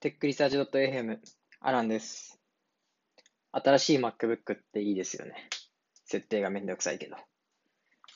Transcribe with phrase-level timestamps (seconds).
[0.00, 1.18] テックリサーチ .fm
[1.60, 2.40] アランです。
[3.52, 5.34] 新しい MacBook っていいですよね。
[6.06, 7.16] 設定がめんどくさいけど。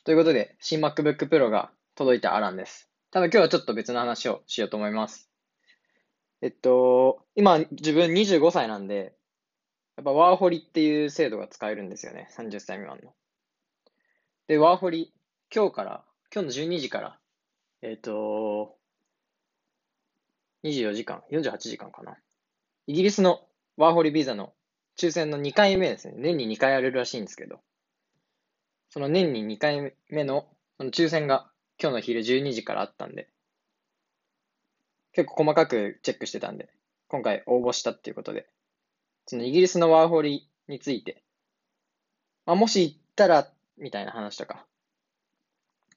[0.03, 2.89] ということで、新 MacBook Pro が届いたアランです。
[3.11, 5.31] ただ今日はちょっと別の話をしようと思います。
[6.41, 9.15] えっと、今自分25歳なんで、
[9.99, 12.31] やっぱワーホリっていう制度が使えるんですよね。
[12.35, 13.13] 30歳未満の。
[14.49, 15.13] で、ワーホリ、
[15.55, 16.05] 今日から、
[16.35, 17.19] 今日の12時から、
[17.83, 18.79] えっと、
[20.65, 22.17] 24時間、48時間かな。
[22.87, 23.41] イギリスの
[23.77, 24.53] ワーホリビザの
[24.99, 26.15] 抽選の2回目ですね。
[26.17, 27.61] 年に2回やれるらしいんですけど、
[28.91, 30.47] その年に2回目の
[30.79, 31.51] その抽選が
[31.81, 33.29] 今日の昼12時からあったんで、
[35.13, 36.69] 結構細かくチェックしてたんで、
[37.09, 38.47] 今回応募したっていうことで、
[39.27, 41.23] そのイギリスのワーホリについて、
[42.47, 44.67] まあ、もし行ったら、みたいな話とか、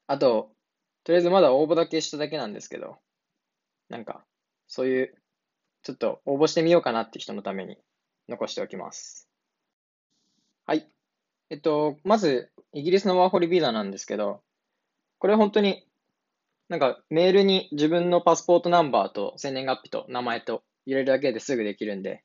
[0.08, 0.52] あと、
[1.03, 2.97] とりあえずまだ応募だけしただけなんですけど、
[3.89, 4.25] なんか、
[4.67, 5.16] そういう、
[5.84, 7.78] ちょっと応募してみようかなって人のために
[8.28, 9.30] 残しておきます。
[10.66, 10.89] はい。
[11.50, 14.42] えっと、まず、イギリスのワーホリビザなんですけど、
[15.19, 15.88] これ本当に、
[16.67, 22.23] なんかメールに自分のパスポートナンバーと生年月日と名前と入れるだけですぐできるんで、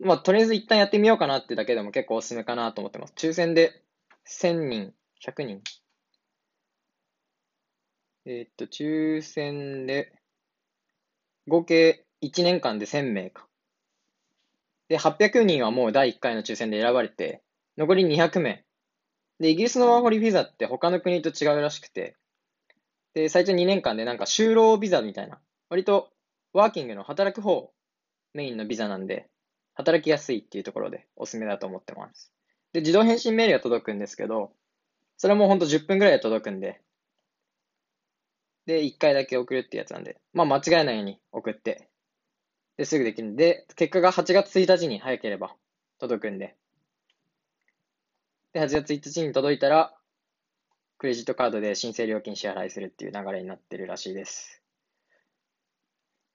[0.00, 3.14] まあ、とりあえず一旦やってみようかなってだけでも結構おすすめかなと思ってます。
[3.16, 3.82] 抽選で
[4.26, 5.62] 1000人、100人。
[8.26, 10.12] えーっと、抽選で、
[11.46, 13.46] 合計1年間で1000名か。
[14.88, 17.42] で、800人はもう第1回の抽選で選ばれて、
[17.76, 18.64] 残り200名。
[19.40, 22.16] で、イギリスのワーホリビザって他の国と違うらしくて、
[23.14, 26.10] で、最初2年間でなんか就労ビザみたいな、割と
[26.52, 27.70] ワーキングの働く方
[28.32, 29.28] メインのビザなんで、
[29.74, 32.32] 働きやすいっていうところでおすすめだと思ってます。
[32.72, 34.52] で、自動返信メールが届くんですけど、
[35.16, 36.80] それもほんと10分ぐらいで届くんで、
[38.66, 41.88] で、1回だけ送るってやつなんで、まあ間違えないように送って、
[42.76, 43.28] で、すぐできる。
[43.28, 45.54] んで、結果が8月1日に早ければ
[45.98, 46.56] 届くんで、
[48.52, 49.94] で、8月1日に届いたら、
[50.98, 54.62] クレジットカードで申請料金支払いするっていう流れになってるらしいです。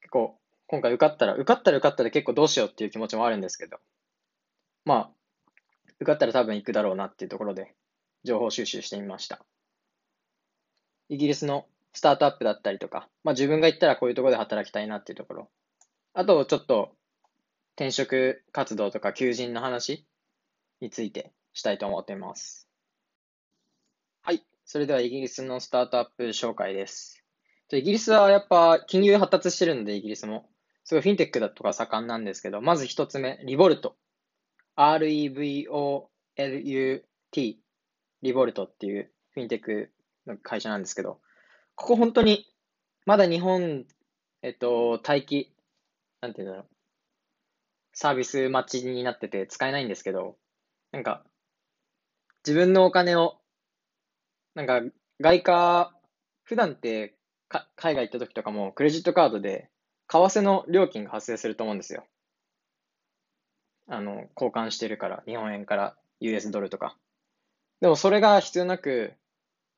[0.02, 0.38] 結構、
[0.68, 3.80] 今回受かったら、受かったら受かったら結構どうしようっていう気持ちもあるんですけど、
[4.86, 5.12] まあ、
[5.96, 7.74] 受かったら多分行くだろうなっていうところで、
[8.24, 9.44] 情報収集してみました。
[11.10, 15.50] イギリスのスタートアップだったりとか、まあ自分が行ったらこういうところで働きたいなっていうところ。
[16.14, 16.96] あと、ちょっと
[17.76, 20.06] 転職活動とか求人の話
[20.82, 22.68] についてしたいと思っています。
[24.22, 24.44] はい。
[24.66, 27.24] それではイギリスのスタートアップ紹介です。
[27.72, 30.50] イギリスはやっぱ金融発達してるので、イギリスも。
[30.84, 33.96] すごいフィンテックだとか盛んなんですけど、まず一つ目、リボルト。
[34.76, 36.10] R-E-V-O-L-U-T。
[38.22, 39.92] リボルトっていうフィンテック
[40.26, 41.22] の会社なんですけど、
[41.80, 42.46] ここ本当に、
[43.06, 43.86] まだ日本、
[44.42, 45.56] えっと、待機、
[46.20, 46.68] なんていうんだろう。
[47.94, 50.36] サービス待ちになってて使えないんですけど、
[50.92, 51.24] なんか、
[52.46, 53.38] 自分のお金を、
[54.56, 54.82] なんか、
[55.22, 55.96] 外貨、
[56.44, 57.16] 普段って
[57.48, 59.70] か海外行った時とかもクレジットカードで、
[60.10, 62.06] 為替の料金が発生すると思うんですよ。
[63.88, 66.98] あの、交換してるから、日本円から US ドルとか。
[67.80, 69.14] でもそれが必要なく、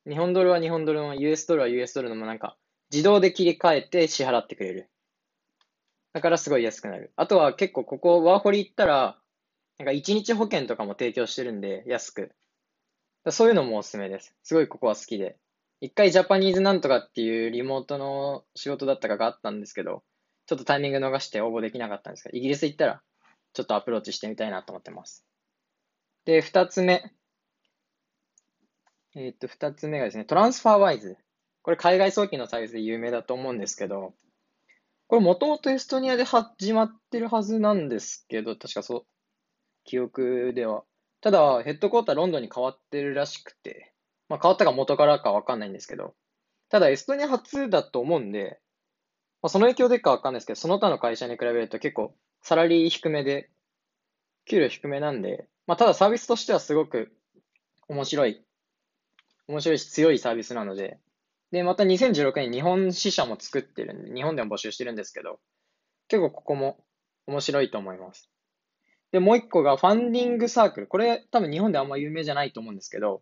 [0.08, 2.58] 日本ドルは日本ドルの US ドルは US ドルのもなんか、
[2.92, 4.90] 自動で切り替えて支払ってくれる。
[6.14, 7.14] だからすごい安くなる。
[7.16, 9.18] あとは結構ここワーホリ行ったら、
[9.78, 12.34] なんか一日保険とかも提供してるんで、安く。
[13.30, 14.36] そういうのもおすすめです。
[14.44, 15.38] すごいここは好きで。
[15.80, 20.04] 一回ジャパニーズなんとかっていうリモートの仕事だったかがあったんですけど、
[20.48, 23.02] ちょっとタイミング逃して応募できなかったんですけど、イギリス行ったら
[23.54, 25.26] ちょっとアプローチしてみたいなと思ってます。
[26.26, 27.14] で、二つ目。
[29.16, 31.18] えっと、二つ目がですね、トランスファーワイズ。
[31.64, 34.14] これ海外送金のサービスで有名だと思うんですけど、
[35.08, 39.06] これもともとエストニアで始まってるはずなんですけど、確かそう、
[39.84, 40.84] 記憶では。
[41.20, 43.94] ただ、ヘッドコーターロンドンに変わってるらしくて、
[44.30, 46.16] まあ変わったか元からかわかんないんですけど、
[46.70, 48.62] ただエストニア初だと思うんで、
[49.42, 53.50] まあ、その影響でかわかんないですけど、その他の会社に比べると結構サラリー低めで、
[54.46, 57.12] 給料低めなんで、まあただサービスとしてはすごく
[57.90, 58.46] 面白い、
[59.48, 61.00] 面白いし強いサービスなので、
[61.52, 65.40] で、また2016年日本支社も作ってるんで、日本でも募集してるんですけど、
[66.08, 66.84] 結構ここも
[67.28, 68.30] 面白いと思います。
[69.12, 70.88] で、もう一個がファンディングサークル。
[70.88, 73.22] これ多分日本であんま有名じゃないと思うんですけど、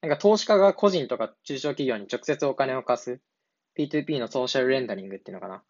[0.00, 3.20] なんか投資家が個人とか中小企業に直接お金を貸す
[3.78, 5.62] P2P のソーシャルレンダリングっていうのかな。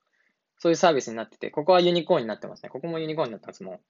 [0.58, 2.70] そういうサービスになってて、ここはユニコーンになってますね。
[2.70, 3.80] ここもユニコーンになってますもん。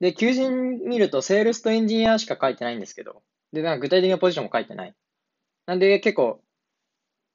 [0.00, 3.22] で、求人見るとセールスとエンジニアしか書いてないんですけど、
[3.52, 4.94] で、なんか具体的なポジションも書いてない。
[5.70, 6.42] なんで結構、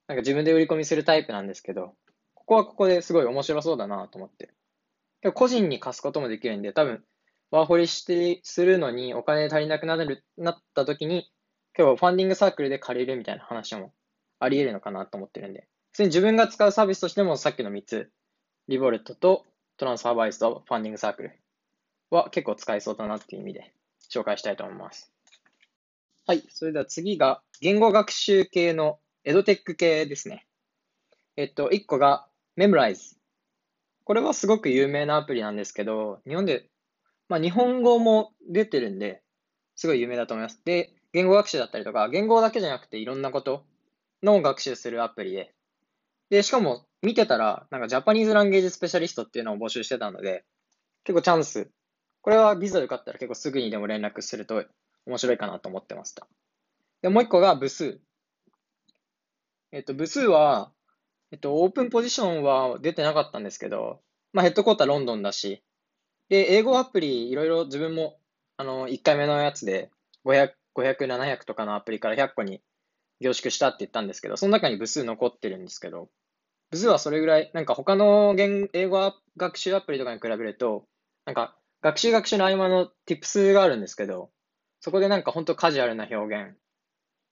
[0.09, 1.95] なんか自分で売り込みするタイプなんですけど、
[2.33, 7.01] ここはここですごい面白そうだなと思って個人に貸すこともできるんで、多分、
[7.49, 11.31] ワーホリしてするのにお金足りなくなるなった時に、
[11.71, 13.93] 結構ファンディングサークルで借りるみたいな話も
[14.39, 18.11] あり得るのかなと思ってるんで、普通に自分が使うサービスとしてもさっきの3つ、
[18.67, 19.45] リボルトと
[19.77, 21.39] トランスファーバイスとファンディングサークル
[22.09, 23.71] は結構使えそうだなっていう意味で
[24.11, 25.14] 紹介したいと思います。
[26.27, 26.43] はい。
[26.49, 30.47] それでは次が言語学習系のエドテック系ですね。
[31.35, 32.27] えっと、1個が
[32.57, 33.15] Memrise。
[34.05, 36.67] これはすごく有名なアプリなんですけど、日本で、
[37.29, 39.21] まあ日本語も出てるんで、
[39.75, 40.59] すごい有名だと思います。
[40.65, 43.63] で、言語学習だったりとか、言語だけじゃなくていろんなこと
[44.23, 45.53] の学習するアプリで、
[46.31, 50.43] で、しかも見てたら、なんかジャパニーズランゲージスペシャリストっていうのを募集してたので、
[51.03, 51.69] 結構チャンス。
[52.23, 54.65] これはビザで受かったら結構すぐにでも連絡すると
[55.05, 56.27] 面白いかなと思ってました。
[57.01, 57.99] で、もう一個が部数。
[59.71, 60.71] えっと、部数は、
[61.31, 64.01] えっと、オープンポジションは出てなかったんですけど、
[64.33, 65.63] まあ、ヘッドコーターロンドンだし、
[66.29, 68.19] で、英語アプリ、いろいろ自分も、
[68.57, 69.91] あの、1回目のやつで、
[70.23, 72.61] 500、500、700とかのアプリから100個に
[73.19, 76.09] 凝縮したって言ったんですけど、その中に部数残ってるんですけど、
[76.71, 80.87] 部数はそれぐらい、なんか他の言英語学習アプリとかに比べると、
[81.25, 84.31] なんか学習学習の合間の tips があるんですけど、
[84.85, 86.55] そこでなんか本当カジュアルな表現、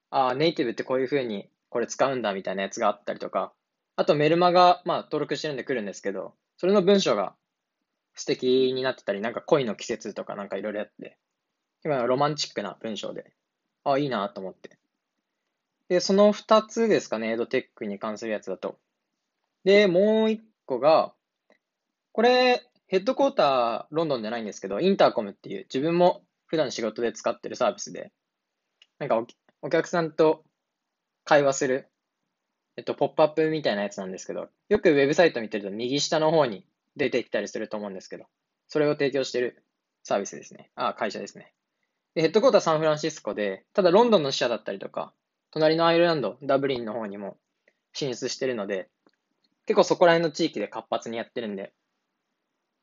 [0.09, 3.53] ああ、ネイティブってこういう風にこれ使うんだみたいなやつがあったりとか、
[3.95, 7.35] あとメルマガ、まあ登録してるんで来るんですけど、それの文章が
[8.15, 11.19] 素敵になってたり、なんか恋の季節とかなんかいろいろやって、
[11.85, 13.31] 今ロマンチックな文章で、
[13.83, 14.79] ああ、いいなと思って。
[15.89, 18.79] で、その二つですかね、エドテックに関するやつだと。
[19.63, 21.13] で、もう一個が、
[22.13, 26.23] これ、ヘッドコーターロンドンじゃないんですけど、インターコムっていう自分も
[26.53, 28.11] 普段仕事で使ってるサービスで、
[28.99, 29.25] なんか
[29.63, 30.43] お客さんと
[31.23, 31.89] 会話する、
[32.77, 36.63] えっと、ポップアップみたいなやつなんですけど、よくウェブサイト見てると右下の方に
[36.95, 38.25] 出てきたりすると思うんですけど、
[38.67, 39.65] それを提供してる
[40.03, 40.69] サービスですね。
[40.75, 41.53] あ、会社ですね。
[42.13, 45.11] で、ヘッドコーターサンフランシスコで、ただロンドンの支社だったりとか、
[45.49, 47.35] 隣のアイルランド、ダブリンの方にも
[47.93, 48.89] 進出してるので、
[49.65, 51.73] 結構そこら辺の地域で活発にやってるんで、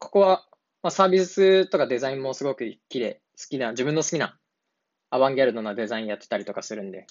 [0.00, 0.44] ここは、
[0.82, 4.38] まあ、サービスとかデザインもすごく綺麗、好きな、自分の好きな
[5.10, 7.06] アバンギャルドなデザインやってたりとかするんで、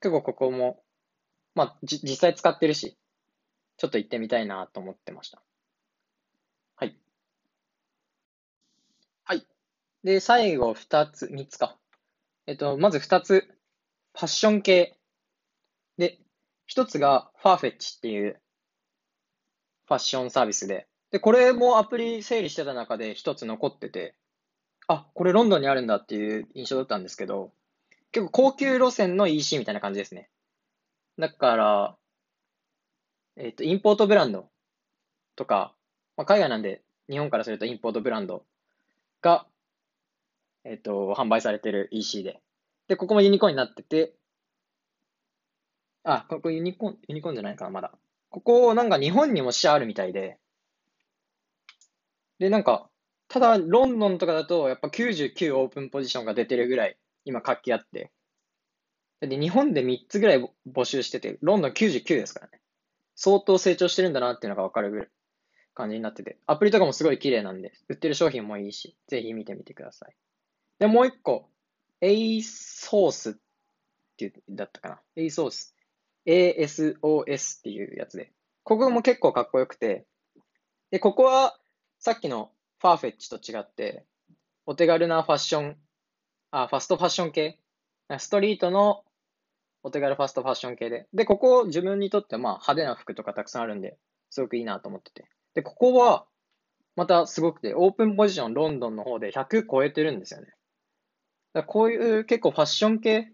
[0.00, 0.82] 結構ここも、
[1.54, 2.98] まあ、じ、実際使ってるし、
[3.76, 5.42] ちょっと行ってみたいなと思ってました。
[6.76, 6.98] はい。
[9.24, 9.46] はい。
[10.04, 11.78] で、最後二つ、三つか。
[12.46, 13.48] えっと、まず二つ、
[14.14, 14.98] ファッション系。
[15.98, 16.18] で、
[16.66, 18.40] 一つがファーフェッチっていう
[19.86, 24.16] ファッションサービスで、で、これもアプリ整理してた中で一つ残ってて、
[24.88, 27.52] あ、これロンドンにあるんだっていう印象だったんですけど、
[28.12, 30.30] 結構高級路線の EC みたいな感じですね。
[31.18, 31.96] だから、
[33.36, 34.48] えっ、と、インポートブランド
[35.34, 35.74] とか、
[36.16, 38.44] まあ、海外なんで日本からするとインポートブランド
[39.22, 39.46] が、
[40.64, 42.40] えっ、と、販売されてる EC で。
[42.88, 44.14] で、ここもユニコーンになってて、
[46.04, 47.92] あ、ここユニコーン、ユニコーンじゃないかな、まだ。
[48.30, 50.38] ここ、なんか日本にも支社あるみたいで、
[52.38, 52.88] で、なんか、
[53.36, 56.96] ただ、ロンドンとかだと、やっぱ99オープンポジションが出てるぐらい、
[57.26, 58.10] 今活気あって。
[59.20, 62.62] で、日本で3つぐらい募集してて、ロンドン99ですからね。
[63.14, 65.08] 相当成長してるんだなっていうのがわかるぐらい
[65.74, 66.38] 感じになってて。
[66.46, 70.16] アプリとかもすごい綺麗なんで、売ってる商品もいいし、ぜひ見てみてください。
[70.78, 71.50] で、もう一個、
[72.00, 73.34] A ソースっ
[74.16, 75.02] ていう、だったかな。
[75.14, 75.76] A ソース。
[76.24, 78.32] ASOS っていうやつで。
[78.62, 80.06] ここも結構かっこよくて。
[80.90, 81.58] で、ここは、
[81.98, 84.04] さっきのファーフェッチと違って、
[84.66, 85.76] お手軽なファッション、
[86.50, 87.58] あ、ファストファッション系？
[88.18, 89.02] ストリートの
[89.82, 91.06] お手軽ファストファッション系で。
[91.12, 93.96] で、ここ自分にとってまあ派手な服とかたくさんあるんで、
[94.30, 95.28] すごくいいなと思ってて。
[95.54, 96.26] で、ここは、
[96.96, 100.48] またすごくて、オープンポジションロンドンの方で100超えてるんですよね。
[101.52, 103.32] だこういう結構ファッション系、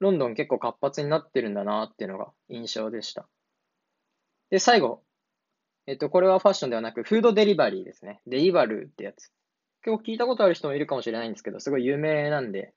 [0.00, 3.28] ロンドン結構活発になってるんだなっていうのが印象でした。
[4.50, 5.02] で、最後、
[5.86, 8.20] えっと、これはファッションではなく、フードデリバリーですね。
[8.26, 9.32] デリバルってやつ。
[9.82, 12.72] 結構聞いたことある人もいるかもしれないんですけど、すごい有名なんで、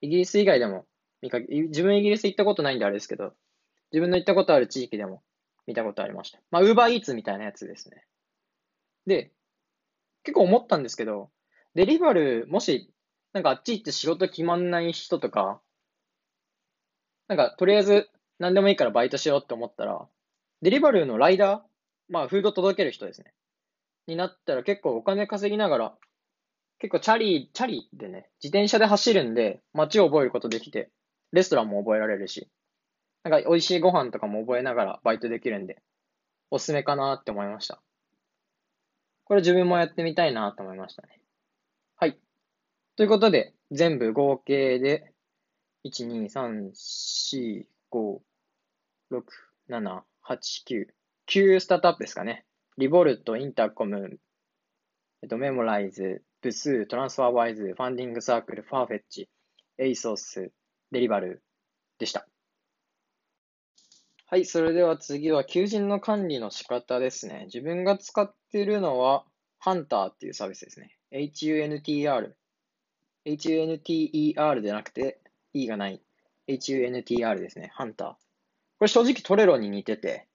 [0.00, 0.86] イギリス以外でも
[1.22, 3.34] 見かけ、自分イギリス行ったことないんであれですけど、
[3.92, 5.22] 自分の行ったことある地域でも
[5.66, 6.38] 見たことありました。
[6.50, 8.04] まあ、ウーバーイーツみたいなやつですね。
[9.06, 9.32] で、
[10.22, 11.30] 結構思ったんですけど、
[11.74, 12.92] デリバル、もし、
[13.32, 15.60] なんかあっち行って仕事決まんない人とか、
[17.28, 20.06] なんかとりあえず何でもいいからバイトしようって思ったら、
[20.62, 21.75] デリバルのライダー
[22.08, 23.32] まあ、フード届ける人ですね。
[24.06, 25.94] になったら結構お金稼ぎながら、
[26.78, 30.90] 結構チャリ、チャリでね、自転車で走るんで、街を覚えることできて、
[31.32, 32.48] レストランも覚えられるし、
[33.24, 35.82] なんか美味しいご飯とかも覚えながらバイトできるんで、
[36.50, 37.82] おすすめかなって思いました。
[39.24, 41.20] これ自分もやってみたいなと思いましたね。
[41.96, 42.16] はい。
[42.96, 45.12] ということで、全部合計で、
[45.84, 48.20] 1、2、3、4、5、
[49.10, 49.22] 6、
[49.68, 50.86] 7、8、9、
[51.28, 52.44] 9スタートアップですかね。
[52.78, 54.18] リボルト、インターコム、
[55.22, 59.28] メモライズ、ブスー、トランスファーワイズ、ファンディングサークル、ファーフェッチ、
[59.78, 60.52] エイソース、
[60.92, 61.42] デリバル
[61.98, 62.28] でした。
[64.26, 67.44] はい、それでは次は求人の管理の仕方ですね。
[67.46, 69.24] 自分が使っているのは、
[69.58, 70.96] ハンターっていうサービスですね。
[71.10, 72.32] huntr。
[73.24, 75.18] hunter でなくて、
[75.52, 76.00] e がない。
[76.46, 77.72] huntr ですね。
[77.74, 78.08] ハンター。
[78.12, 78.18] こ
[78.82, 80.28] れ正直トレロに似てて、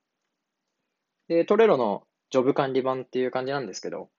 [1.28, 4.10] で、トレロのジョブ管理版っていう感じなんですけど、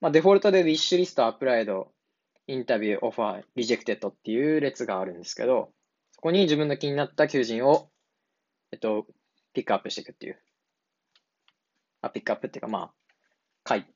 [0.00, 1.92] まあ、デフォルトで wishlist、applied、
[2.46, 5.70] インタビュー、オファー、 rejected っていう列があるんですけど、
[6.12, 7.90] そこに自分の気になった求人を
[8.72, 9.06] えっと、
[9.52, 10.38] ピックアップしていくっていう。
[12.02, 12.92] あ、ピックアップっていうか、まあ、
[13.62, 13.86] かい、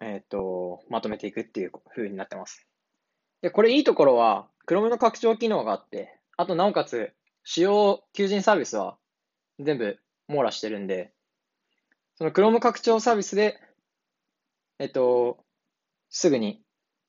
[0.00, 2.66] えっと、まとめていくっていう風になってます。
[3.42, 7.12] で、これいいところは、Chrome の拡張機能があって、あとなおかつ、
[7.44, 8.96] 主要求人サービスは
[9.60, 11.12] 全部網羅してるんで、
[12.24, 13.60] その Chrome 拡張サービスで、
[14.78, 15.44] えっと、
[16.08, 16.62] すぐに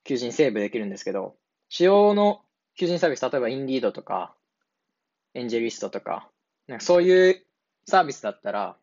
[0.04, 1.38] 求人セーブできるんですけど、
[1.70, 2.42] 主要の
[2.78, 4.36] 求人サービス、例えば Indeed とか、
[5.34, 6.30] エンジェリストとか、
[6.68, 7.46] なんかそういう
[7.88, 8.76] サービスだったら、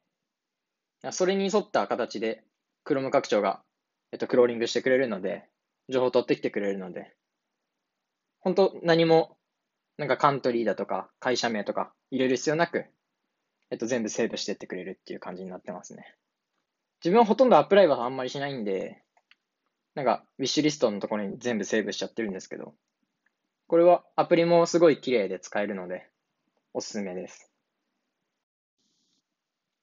[1.11, 2.43] それに沿った形で
[2.87, 3.61] Chrome 拡張が、
[4.11, 5.45] えっと、クローリングしてくれるので、
[5.91, 7.15] 情報を取ってきてくれるので、
[8.41, 9.37] 本当何も、
[9.99, 12.87] なんかカントリーだとか、会社名とか入れる必要なく、
[13.73, 16.15] えっと、全部セーブしてってくれるっていう感じになってますね。
[17.03, 19.03] 自分はほとんどアプライはあんまりしないんで、
[19.95, 22.75] なんか、ウィッシュリストのところに全部セーブしちゃってるんですけど、
[23.69, 26.07] これはアプリもすごい綺麗で使えるので、
[26.75, 27.51] おすすめです。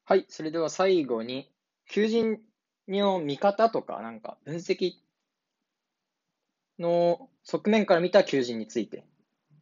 [0.05, 1.51] はい、それでは最後に、
[1.89, 2.37] 求人
[2.87, 4.91] の見方とか、なんか分析
[6.77, 9.03] の側面から見た求人について。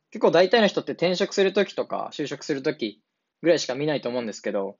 [0.09, 3.01] 結構大体の人って転職するときとか就職するとき
[3.41, 4.77] ぐらいしか見ないと思うんですけど、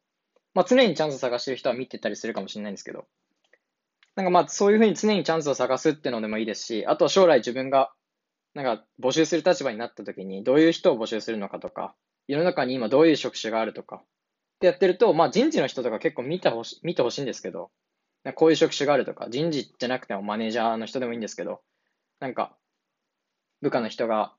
[0.53, 3.05] まあ常にチャンスを探してる人は見てたりするかもしれないんですけど、
[4.15, 7.91] なんかまあそういうふうに常にチャンスを探すっていうのでもいいですし、あとは将来自分が
[8.55, 11.95] なんか募集する立場になったときにどういう人を募集するのかとか、
[12.27, 17.69] 世の中に今どういう職種があるとか、ってやってると、まあ人事の人とか結構見てほし見てほしいんですけど、
[18.35, 21.61] こういう職種があるとか、人事じゃなくてもマネージャーの人でもいいんですけど、
[22.19, 22.57] なんか、
[23.61, 24.33] 部下の人が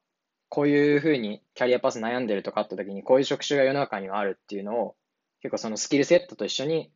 [0.48, 4.96] こういうふうにキャリアパス悩んでるとかあった時に、こういう職種が世の中にはあるっていうのを、
[5.40, 6.90] 結構そのスキルセットと一緒に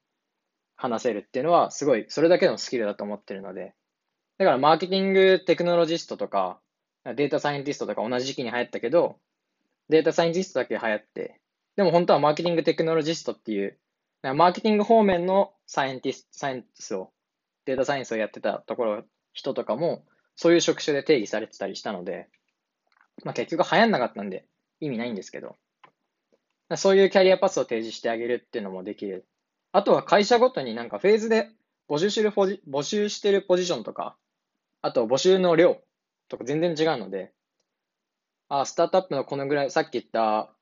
[0.76, 3.74] 話せるっていうのは、すごい、それだけのスキルだと思ってるので、
[4.38, 6.60] だからマーケティングテクノロジストとか、
[7.04, 9.18] データサイエンティストとか同じ時期に流行ったけど、
[9.88, 11.40] データサイエンティストだけ流行って、
[11.76, 13.78] でも本当はマーケティングテクノロジストっていう、
[14.22, 17.12] マーケティング方面のサイエンティスト、サイエンティスを、
[17.64, 20.04] データサイエンスをやってたところ、人とかも、
[20.36, 22.28] そういう職種で定義されてたりしたので、
[23.24, 24.46] まあ結局流行んなかったんで
[24.80, 25.56] 意味ないんですけど、
[26.76, 29.26] そういうキャリアパスを提示してあげるっていうのもできる。
[29.72, 31.48] あとは会社ごとになんかフェーズで
[31.88, 34.16] 募集してるポジ募集してるポジションとか、
[34.80, 35.78] あと募集の量
[36.28, 37.32] とか全然違うので、
[38.48, 40.52] あ、スタートアップのこのぐらい、さっき言った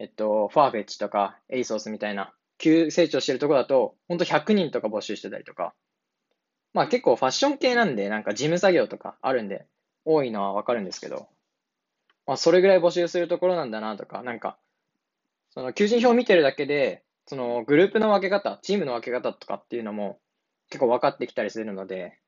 [0.00, 5.74] えっと、ファーフェッチとか、エイソースみたいな、急成長してるとこだと、ほんと100人とか募集してたりとか、
[6.72, 9.66] まあ結構ファッション系なんで、なんか事務作業とかあるんで、
[10.06, 11.28] 多いのはわかるんですけど、
[12.26, 14.58] あそれぐらい募集するところなんだなとか、なんか、
[15.50, 20.20] その求人票を見てるだけで、そのグループの分け方、チームの分け方とかっていうのも
[20.68, 22.18] 結構分かってきたりするので、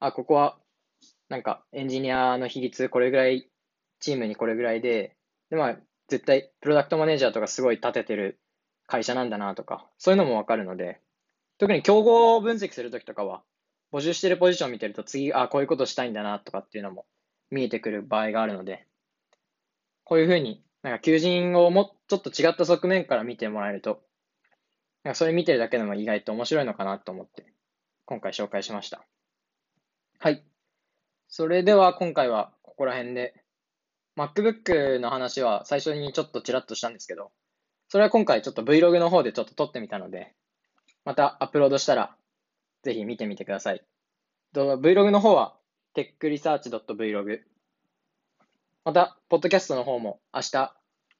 [0.00, 0.58] あ、ここは、
[1.28, 3.48] なんかエンジニアの比率これぐらい、
[4.00, 5.16] チームにこれぐらいで、
[5.50, 5.76] で、まあ、
[6.08, 8.38] 絶対プロダクトマネージャーとかすごい立ててる
[8.86, 11.00] 会社なんだなとか、そういうのもわかるので、
[11.58, 13.42] 特に競合分析するときとかは、
[13.92, 17.06] 募集してるポジション見てると次、あ、こういうことしたいんだなとかっていうのも
[17.50, 18.86] 見えてくる場合があるので、
[20.04, 24.02] こういうふうに、なんか求人をもちょっと違った側面から見てもらえると、
[25.02, 27.46] なんかそれ見てるだけでも意外と面白いのかなと思って、
[28.06, 29.04] 今回紹介しました。
[30.18, 30.44] はい。
[31.28, 33.34] それでは今回はここら辺で
[34.16, 37.32] MacBook の話は最初にちょっとちらっとしたんですけど、
[37.88, 40.34] それは今回ちょっと Vlog の方でちょっと撮ってみたので、
[41.04, 42.16] またアップロードしたら、
[42.82, 43.84] ぜひ見てみてください。
[44.54, 45.56] Vlog の方は
[45.94, 47.40] techresearch.vlog。
[48.84, 50.74] また、ポッドキャストの方も明日、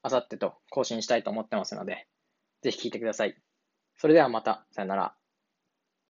[0.05, 2.07] 明後日と更新したいと思ってますので、
[2.63, 3.37] ぜひ聞いてください。
[3.97, 5.15] それではまた、さよなら。